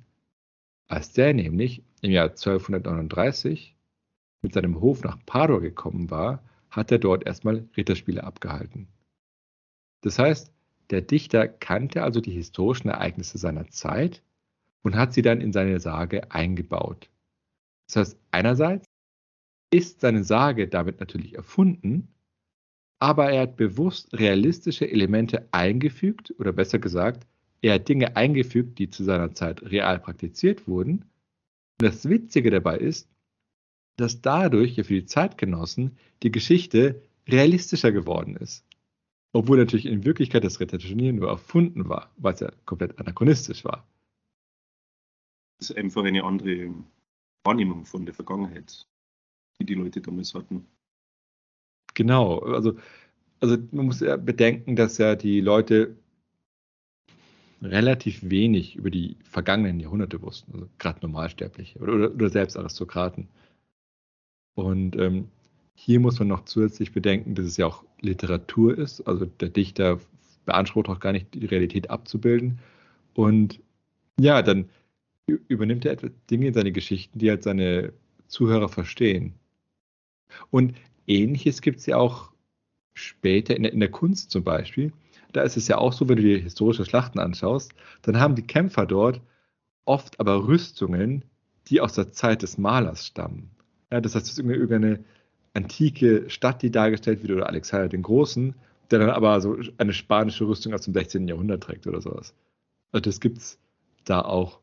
[0.88, 3.75] Als der nämlich im Jahr 1239
[4.41, 8.88] mit seinem Hof nach Padua gekommen war, hat er dort erstmal Ritterspiele abgehalten.
[10.02, 10.52] Das heißt,
[10.89, 14.23] der Dichter kannte also die historischen Ereignisse seiner Zeit
[14.82, 17.10] und hat sie dann in seine Sage eingebaut.
[17.88, 18.88] Das heißt, einerseits
[19.71, 22.13] ist seine Sage damit natürlich erfunden,
[22.99, 27.25] aber er hat bewusst realistische Elemente eingefügt, oder besser gesagt,
[27.62, 31.05] er hat Dinge eingefügt, die zu seiner Zeit real praktiziert wurden.
[31.79, 33.09] Und das Witzige dabei ist,
[33.97, 38.65] dass dadurch ja für die Zeitgenossen die Geschichte realistischer geworden ist.
[39.33, 43.88] Obwohl natürlich in Wirklichkeit das Ritterturnier nur erfunden war, was ja komplett anachronistisch war.
[45.59, 46.73] Das ist einfach eine andere
[47.43, 48.88] Wahrnehmung von der Vergangenheit,
[49.59, 50.65] die die Leute damals hatten.
[51.99, 52.77] Genau, also,
[53.41, 55.97] also man muss ja bedenken, dass ja die Leute
[57.62, 63.27] relativ wenig über die vergangenen Jahrhunderte wussten, also gerade Normalsterbliche oder, oder, oder selbst Aristokraten.
[64.55, 65.27] Und ähm,
[65.75, 69.01] hier muss man noch zusätzlich bedenken, dass es ja auch Literatur ist.
[69.01, 69.99] Also der Dichter
[70.45, 72.59] beansprucht auch gar nicht, die Realität abzubilden.
[73.13, 73.59] Und
[74.17, 74.69] ja, dann
[75.49, 77.91] übernimmt er etwas Dinge in seine Geschichten, die halt seine
[78.29, 79.33] Zuhörer verstehen.
[80.49, 80.75] Und
[81.09, 82.31] ähnliches gibt es ja auch
[82.93, 84.93] später in der, in der Kunst zum Beispiel
[85.31, 88.45] da ist es ja auch so, wenn du dir historische Schlachten anschaust, dann haben die
[88.45, 89.21] Kämpfer dort
[89.85, 91.25] oft aber Rüstungen,
[91.67, 93.51] die aus der Zeit des Malers stammen.
[93.91, 95.03] Ja, das heißt, es ist irgendeine
[95.53, 98.55] antike Stadt, die dargestellt wird, oder Alexander den Großen,
[98.91, 101.27] der dann aber so eine spanische Rüstung aus dem 16.
[101.27, 102.33] Jahrhundert trägt oder sowas.
[102.91, 103.59] Also das gibt es
[104.05, 104.59] da auch.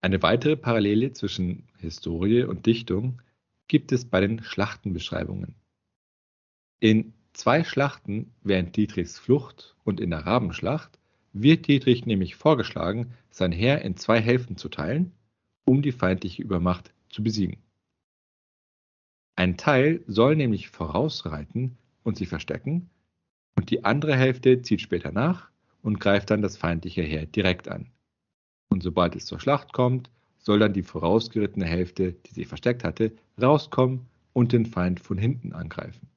[0.00, 3.20] Eine weitere Parallele zwischen Historie und Dichtung
[3.68, 5.54] gibt es bei den Schlachtenbeschreibungen.
[6.80, 10.98] In zwei Schlachten während Dietrichs Flucht und in der Rabenschlacht
[11.32, 15.12] wird Dietrich nämlich vorgeschlagen, sein Heer in zwei Hälften zu teilen,
[15.64, 17.62] um die feindliche Übermacht zu besiegen.
[19.36, 22.90] Ein Teil soll nämlich vorausreiten und sich verstecken,
[23.54, 25.50] und die andere Hälfte zieht später nach
[25.82, 27.90] und greift dann das feindliche Heer direkt an.
[28.68, 30.10] Und sobald es zur Schlacht kommt,
[30.48, 35.52] soll dann die vorausgerittene Hälfte, die sich versteckt hatte, rauskommen und den Feind von hinten
[35.52, 36.08] angreifen.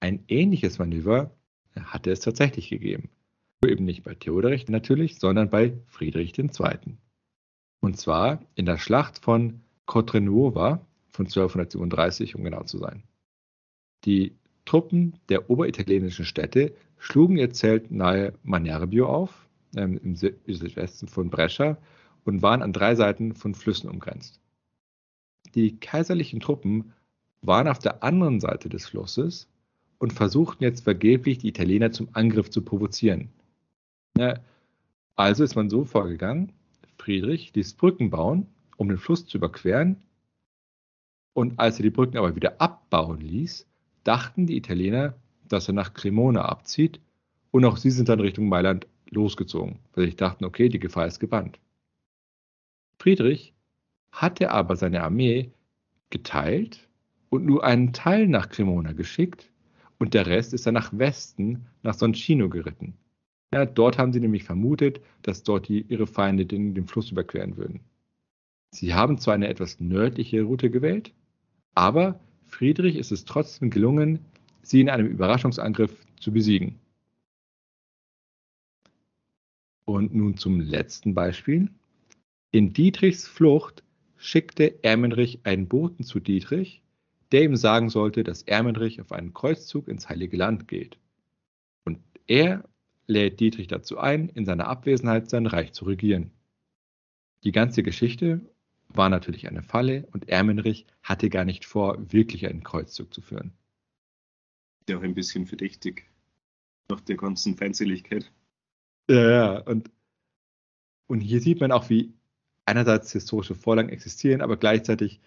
[0.00, 1.30] Ein ähnliches Manöver
[1.76, 3.10] hatte es tatsächlich gegeben.
[3.62, 6.48] Nur eben nicht bei Theoderich natürlich, sondern bei Friedrich II.
[7.82, 13.02] Und zwar in der Schlacht von Cotrenuova von 1237, um genau zu sein.
[14.06, 14.32] Die
[14.64, 21.76] Truppen der oberitalienischen Städte schlugen ihr Zelt nahe Manerbio auf, ähm, im Südwesten von Brescia,
[22.24, 24.40] und waren an drei Seiten von Flüssen umgrenzt.
[25.54, 26.92] Die kaiserlichen Truppen
[27.42, 29.48] waren auf der anderen Seite des Flusses
[29.98, 33.30] und versuchten jetzt vergeblich, die Italiener zum Angriff zu provozieren.
[35.16, 36.52] Also ist man so vorgegangen,
[36.98, 39.96] Friedrich ließ Brücken bauen, um den Fluss zu überqueren,
[41.32, 43.66] und als er die Brücken aber wieder abbauen ließ,
[44.04, 45.14] dachten die Italiener,
[45.48, 47.00] dass er nach Cremona abzieht,
[47.50, 51.20] und auch sie sind dann Richtung Mailand losgezogen, weil sie dachten, okay, die Gefahr ist
[51.20, 51.58] gebannt.
[53.00, 53.54] Friedrich
[54.12, 55.50] hatte aber seine Armee
[56.10, 56.86] geteilt
[57.30, 59.50] und nur einen Teil nach Cremona geschickt
[59.98, 62.92] und der Rest ist dann nach Westen, nach Soncino geritten.
[63.54, 67.56] Ja, dort haben sie nämlich vermutet, dass dort die, ihre Feinde den, den Fluss überqueren
[67.56, 67.80] würden.
[68.70, 71.14] Sie haben zwar eine etwas nördliche Route gewählt,
[71.74, 74.18] aber Friedrich ist es trotzdem gelungen,
[74.60, 76.78] sie in einem Überraschungsangriff zu besiegen.
[79.86, 81.70] Und nun zum letzten Beispiel.
[82.52, 83.84] In Dietrichs Flucht
[84.16, 86.82] schickte Ermenrich einen Boten zu Dietrich,
[87.30, 90.98] der ihm sagen sollte, dass Ermenrich auf einen Kreuzzug ins Heilige Land geht.
[91.84, 92.68] Und er
[93.06, 96.32] lädt Dietrich dazu ein, in seiner Abwesenheit sein Reich zu regieren.
[97.44, 98.40] Die ganze Geschichte
[98.88, 103.52] war natürlich eine Falle und Ermenrich hatte gar nicht vor, wirklich einen Kreuzzug zu führen.
[104.88, 106.10] Ja, auch ein bisschen verdächtig
[106.88, 108.32] nach der ganzen Feindseligkeit.
[109.08, 109.88] Ja, ja, und,
[111.06, 112.12] und hier sieht man auch, wie
[112.70, 115.20] einerseits historische Vorlagen existieren, aber gleichzeitig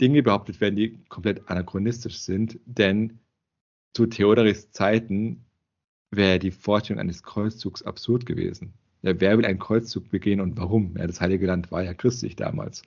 [0.00, 3.18] Dinge behauptet werden, die komplett anachronistisch sind, denn
[3.94, 5.44] zu Theodorichs Zeiten
[6.10, 8.74] wäre die Vorstellung eines Kreuzzugs absurd gewesen.
[9.02, 10.96] Ja, wer will einen Kreuzzug begehen und warum?
[10.96, 12.82] Ja, das Heilige Land war ja christlich damals.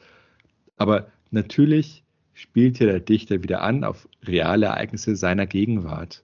[0.77, 6.23] Aber natürlich spielt hier der Dichter wieder an auf reale Ereignisse seiner Gegenwart.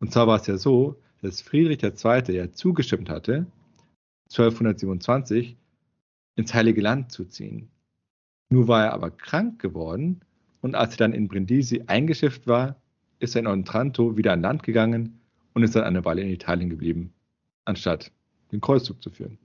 [0.00, 2.34] Und zwar war es ja so, dass Friedrich II.
[2.34, 3.46] ja zugestimmt hatte,
[4.30, 5.56] 1227
[6.36, 7.70] ins Heilige Land zu ziehen.
[8.48, 10.20] Nur war er aber krank geworden
[10.60, 12.76] und als er dann in Brindisi eingeschifft war,
[13.18, 15.20] ist er in Otranto wieder an Land gegangen
[15.54, 17.12] und ist dann eine Weile in Italien geblieben,
[17.64, 18.12] anstatt
[18.52, 19.38] den Kreuzzug zu führen.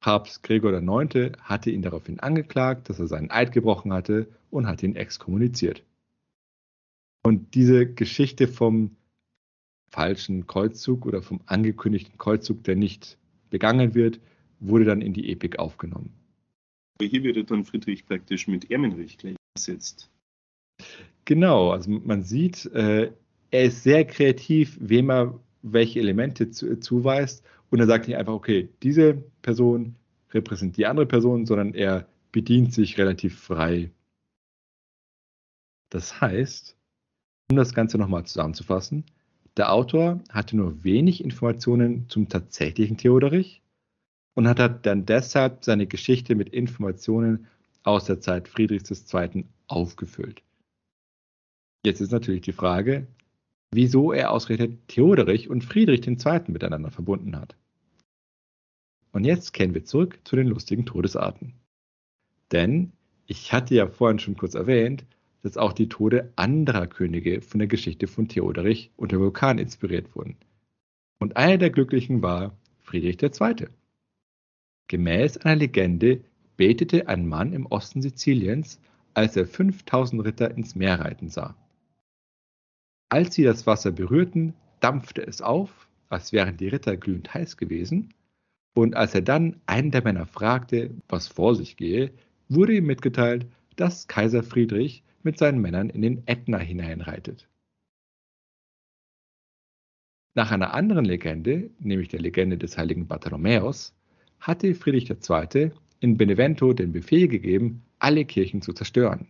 [0.00, 1.32] Papst Gregor IX.
[1.40, 5.82] hatte ihn daraufhin angeklagt, dass er seinen Eid gebrochen hatte und hat ihn exkommuniziert.
[7.22, 8.96] Und diese Geschichte vom
[9.88, 13.18] falschen Kreuzzug oder vom angekündigten Kreuzzug, der nicht
[13.50, 14.20] begangen wird,
[14.60, 16.10] wurde dann in die Epik aufgenommen.
[17.00, 20.10] Hier wird dann Friedrich praktisch mit Ermenrich gleichgesetzt.
[21.24, 23.12] Genau, also man sieht, äh,
[23.50, 27.44] er ist sehr kreativ, wem er welche Elemente zu, zuweist.
[27.70, 29.96] Und er sagt nicht einfach, okay, diese Person
[30.30, 33.90] repräsentiert die andere Person, sondern er bedient sich relativ frei.
[35.90, 36.76] Das heißt,
[37.50, 39.04] um das Ganze nochmal zusammenzufassen,
[39.56, 43.62] der Autor hatte nur wenig Informationen zum tatsächlichen Theoderich
[44.36, 47.46] und hat dann deshalb seine Geschichte mit Informationen
[47.82, 49.46] aus der Zeit Friedrichs II.
[49.66, 50.42] aufgefüllt.
[51.84, 53.06] Jetzt ist natürlich die Frage,
[53.72, 56.42] wieso er ausgerechnet Theoderich und Friedrich II.
[56.48, 57.56] miteinander verbunden hat.
[59.12, 61.54] Und jetzt kehren wir zurück zu den lustigen Todesarten.
[62.52, 62.92] Denn
[63.26, 65.06] ich hatte ja vorhin schon kurz erwähnt,
[65.42, 70.14] dass auch die Tode anderer Könige von der Geschichte von Theoderich und der Vulkan inspiriert
[70.14, 70.36] wurden.
[71.20, 73.68] Und einer der Glücklichen war Friedrich II.
[74.88, 76.22] Gemäß einer Legende
[76.56, 78.80] betete ein Mann im Osten Siziliens,
[79.14, 81.56] als er 5000 Ritter ins Meer reiten sah.
[83.08, 88.14] Als sie das Wasser berührten, dampfte es auf, als wären die Ritter glühend heiß gewesen,
[88.74, 92.12] und als er dann einen der Männer fragte, was vor sich gehe,
[92.48, 93.46] wurde ihm mitgeteilt,
[93.76, 97.48] dass Kaiser Friedrich mit seinen Männern in den Ätna hineinreitet.
[100.34, 103.94] Nach einer anderen Legende, nämlich der Legende des heiligen Bartholomäus,
[104.40, 105.70] hatte Friedrich II.
[106.00, 109.28] in Benevento den Befehl gegeben, alle Kirchen zu zerstören.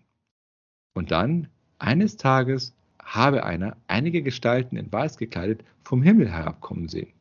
[0.95, 7.13] Und dann, eines Tages, habe einer einige Gestalten in Weiß gekleidet vom Himmel herabkommen sehen.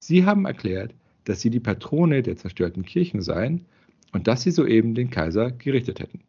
[0.00, 3.66] Sie haben erklärt, dass sie die Patrone der zerstörten Kirchen seien
[4.12, 6.20] und dass sie soeben den Kaiser gerichtet hätten.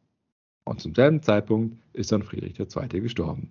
[0.65, 3.01] Und zum selben Zeitpunkt ist dann Friedrich II.
[3.01, 3.49] gestorben.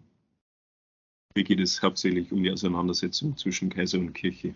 [1.34, 4.54] Hier geht es hauptsächlich um die Auseinandersetzung zwischen Kaiser und Kirche.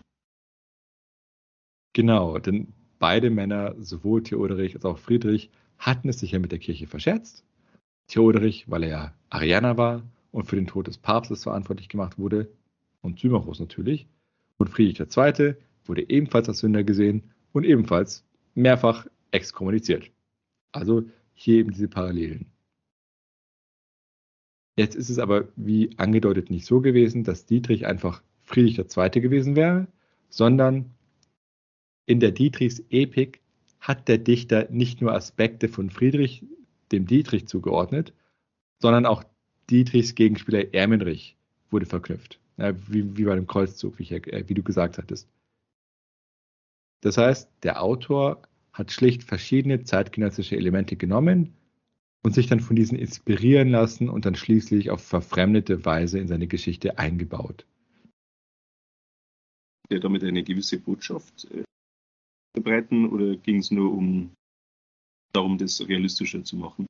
[1.93, 6.59] Genau, denn beide Männer, sowohl Theoderich als auch Friedrich, hatten es sich ja mit der
[6.59, 7.43] Kirche verscherzt.
[8.07, 12.49] Theoderich, weil er ja Arianer war und für den Tod des Papstes verantwortlich gemacht wurde,
[13.01, 14.07] und Symmachus natürlich.
[14.57, 15.55] Und Friedrich II.
[15.85, 18.23] wurde ebenfalls als Sünder gesehen und ebenfalls
[18.53, 20.11] mehrfach exkommuniziert.
[20.71, 22.45] Also hier eben diese Parallelen.
[24.77, 29.09] Jetzt ist es aber, wie angedeutet, nicht so gewesen, dass Dietrich einfach Friedrich II.
[29.21, 29.87] gewesen wäre,
[30.29, 30.91] sondern
[32.05, 33.41] in der Dietrichs-Epik
[33.79, 36.45] hat der Dichter nicht nur Aspekte von Friedrich
[36.91, 38.13] dem Dietrich zugeordnet,
[38.79, 39.23] sondern auch
[39.69, 41.37] Dietrichs Gegenspieler Ermenrich
[41.69, 42.39] wurde verknüpft.
[42.57, 45.27] Wie, wie, bei dem Kreuzzug, wie, ich, äh, wie du gesagt hattest.
[47.01, 51.53] Das heißt, der Autor hat schlicht verschiedene zeitgenössische Elemente genommen
[52.23, 56.47] und sich dann von diesen inspirieren lassen und dann schließlich auf verfremdete Weise in seine
[56.47, 57.65] Geschichte eingebaut.
[59.89, 61.63] Ja, damit eine gewisse Botschaft äh,
[62.53, 64.31] verbreiten oder ging es nur um
[65.33, 66.85] darum, das realistischer zu machen?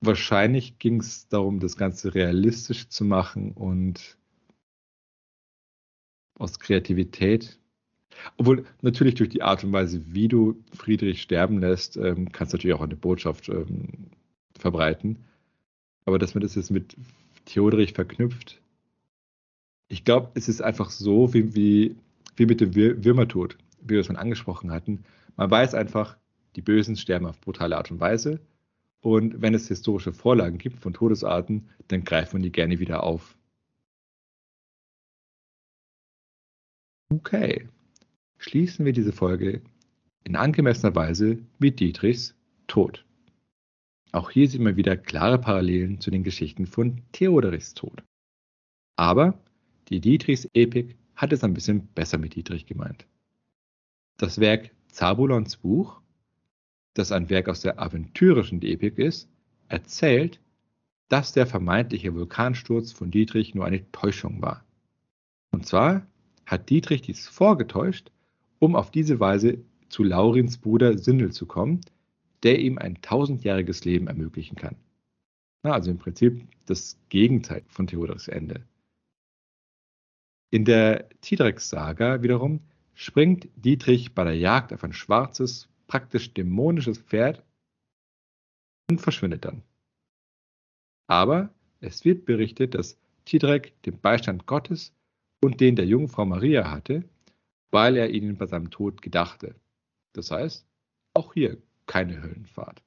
[0.00, 4.18] Wahrscheinlich ging es darum, das Ganze realistisch zu machen und
[6.38, 7.58] aus Kreativität.
[8.36, 12.56] Obwohl natürlich durch die Art und Weise, wie du Friedrich sterben lässt, ähm, kannst du
[12.56, 14.10] natürlich auch eine Botschaft ähm,
[14.58, 15.24] verbreiten.
[16.04, 16.96] Aber dass man das jetzt mit
[17.44, 18.60] Theodorich verknüpft,
[19.88, 21.96] ich glaube, es ist einfach so, wie, wie,
[22.36, 25.04] wie mit dem Würmertod, wie wir es schon angesprochen hatten.
[25.36, 26.16] Man weiß einfach,
[26.56, 28.40] die Bösen sterben auf brutale Art und Weise.
[29.00, 33.36] Und wenn es historische Vorlagen gibt von Todesarten, dann greift man die gerne wieder auf.
[37.10, 37.68] Okay,
[38.38, 39.60] schließen wir diese Folge
[40.24, 42.34] in angemessener Weise mit Dietrichs
[42.68, 43.04] Tod.
[44.12, 48.02] Auch hier sieht man wieder klare Parallelen zu den Geschichten von Theodorichs Tod.
[48.96, 49.38] Aber
[49.88, 53.06] die Dietrichs Epik hat es ein bisschen besser mit Dietrich gemeint.
[54.16, 56.00] Das Werk Zabulons Buch,
[56.94, 59.28] das ein Werk aus der aventürischen Epik ist,
[59.68, 60.40] erzählt,
[61.08, 64.64] dass der vermeintliche Vulkansturz von Dietrich nur eine Täuschung war.
[65.50, 66.06] Und zwar
[66.46, 68.10] hat Dietrich dies vorgetäuscht,
[68.58, 69.58] um auf diese Weise
[69.88, 71.80] zu Laurins Bruder Sindel zu kommen,
[72.42, 74.76] der ihm ein tausendjähriges Leben ermöglichen kann.
[75.62, 78.64] Na, also im Prinzip das Gegenteil von Theodors Ende.
[80.50, 82.60] In der Tidrex-Saga wiederum
[82.94, 87.44] springt Dietrich bei der Jagd auf ein schwarzes, praktisch dämonisches Pferd
[88.90, 89.62] und verschwindet dann.
[91.06, 94.94] Aber es wird berichtet, dass Tidrek den Beistand Gottes
[95.42, 97.04] und den der Jungfrau Maria hatte,
[97.70, 99.54] weil er ihnen bei seinem Tod gedachte.
[100.12, 100.66] Das heißt,
[101.14, 102.82] auch hier keine Höllenfahrt.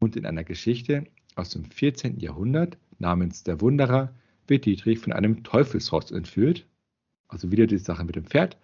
[0.00, 2.18] Und in einer Geschichte aus dem 14.
[2.18, 4.14] Jahrhundert namens Der Wunderer
[4.46, 6.66] wird Dietrich von einem Teufelsross entführt,
[7.32, 8.56] also wieder die Sache mit dem Pferd,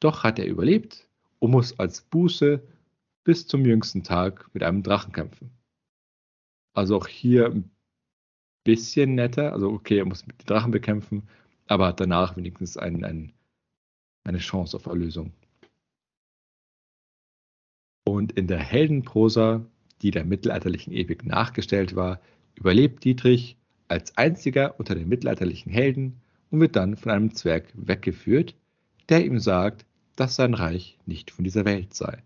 [0.00, 1.08] doch hat er überlebt
[1.38, 2.62] und muss als Buße
[3.24, 5.50] bis zum jüngsten Tag mit einem Drachen kämpfen.
[6.74, 7.70] Also auch hier ein
[8.64, 11.28] bisschen netter, also okay, er muss mit den Drachen bekämpfen,
[11.66, 13.32] aber hat danach wenigstens ein, ein,
[14.24, 15.32] eine Chance auf Erlösung.
[18.04, 19.64] Und in der Heldenprosa,
[20.02, 22.20] die der mittelalterlichen Epik nachgestellt war,
[22.54, 23.56] überlebt Dietrich
[23.88, 26.20] als einziger unter den mittelalterlichen Helden
[26.50, 28.54] und wird dann von einem Zwerg weggeführt,
[29.08, 29.86] der ihm sagt,
[30.16, 32.22] dass sein Reich nicht von dieser Welt sei.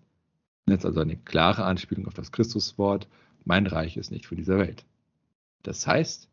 [0.66, 3.08] Jetzt also eine klare Anspielung auf das Christuswort,
[3.44, 4.84] mein Reich ist nicht von dieser Welt.
[5.62, 6.28] Das heißt,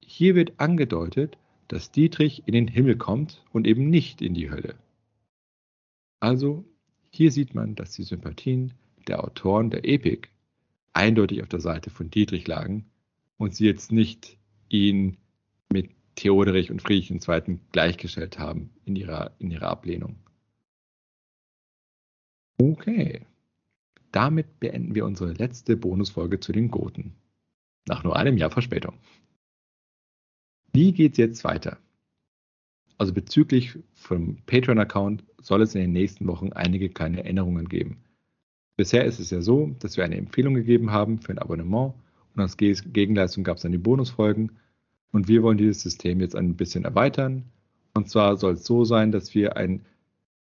[0.00, 1.38] hier wird angedeutet,
[1.68, 4.74] dass Dietrich in den Himmel kommt und eben nicht in die Hölle.
[6.20, 6.64] Also
[7.10, 8.74] hier sieht man, dass die Sympathien
[9.06, 10.30] der Autoren der Epik
[10.92, 12.86] eindeutig auf der Seite von Dietrich lagen
[13.36, 14.36] und sie jetzt nicht
[14.68, 15.16] ihn
[15.72, 17.60] mit Theoderich und Friedrich II.
[17.70, 20.16] gleichgestellt haben in ihrer, in ihrer Ablehnung.
[22.60, 23.24] Okay,
[24.10, 27.14] damit beenden wir unsere letzte Bonusfolge zu den Goten.
[27.86, 28.98] Nach nur einem Jahr Verspätung.
[30.72, 31.78] Wie geht's jetzt weiter?
[32.96, 38.02] Also bezüglich vom Patreon-Account soll es in den nächsten Wochen einige kleine Erinnerungen geben.
[38.76, 41.94] Bisher ist es ja so, dass wir eine Empfehlung gegeben haben für ein Abonnement
[42.34, 44.58] und als Gegenleistung gab es dann die Bonusfolgen.
[45.12, 47.44] Und wir wollen dieses System jetzt ein bisschen erweitern.
[47.94, 49.84] Und zwar soll es so sein, dass wir ein,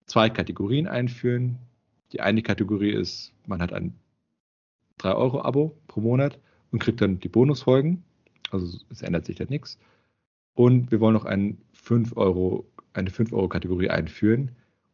[0.05, 1.57] zwei Kategorien einführen.
[2.12, 3.93] Die eine Kategorie ist, man hat ein
[4.99, 6.39] 3-Euro-Abo pro Monat
[6.72, 8.03] und kriegt dann die Bonusfolgen.
[8.51, 9.80] Also es ändert sich da nichts.
[10.53, 14.51] Und wir wollen noch ein 5 Euro, eine 5-Euro-Kategorie einführen.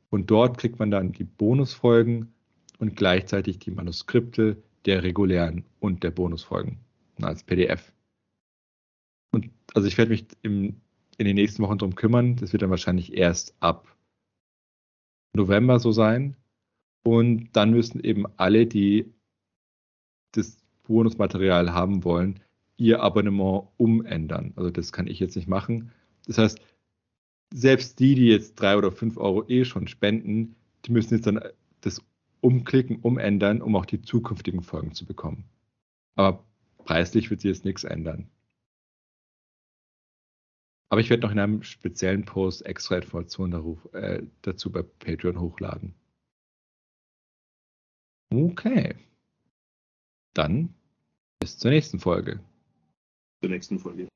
[0.09, 2.32] Und dort kriegt man dann die Bonusfolgen
[2.80, 6.78] und gleichzeitig die Manuskripte der regulären und der Bonusfolgen
[7.22, 7.91] als PDF.
[9.74, 10.82] Also ich werde mich im,
[11.18, 12.36] in den nächsten Wochen darum kümmern.
[12.36, 13.95] Das wird dann wahrscheinlich erst ab
[15.34, 16.36] November so sein.
[17.03, 19.13] Und dann müssen eben alle, die
[20.34, 22.39] das Bonusmaterial haben wollen,
[22.78, 24.53] ihr Abonnement umändern.
[24.55, 25.91] Also das kann ich jetzt nicht machen.
[26.26, 26.59] Das heißt,
[27.53, 30.55] selbst die, die jetzt drei oder fünf Euro eh schon spenden,
[30.86, 31.39] die müssen jetzt dann
[31.82, 32.01] das
[32.41, 35.45] umklicken, umändern, um auch die zukünftigen Folgen zu bekommen.
[36.15, 36.43] Aber
[36.84, 38.30] preislich wird sich jetzt nichts ändern.
[40.90, 45.94] Aber ich werde noch in einem speziellen Post extra Informationen äh, dazu bei Patreon hochladen.
[48.30, 48.96] Okay.
[50.34, 50.74] Dann
[51.40, 52.40] bis zur nächsten Folge.
[53.42, 54.08] Zur nächsten Folge.